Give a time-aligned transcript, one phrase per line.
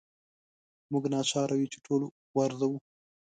[0.91, 2.01] موږ ناچاره یو چې ټول
[2.35, 2.77] وارزوو.